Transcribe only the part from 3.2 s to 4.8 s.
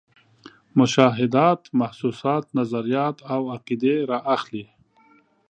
او عقیدې را اخلي.